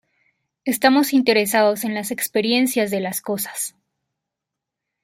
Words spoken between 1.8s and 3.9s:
en las experiencias de las cosas.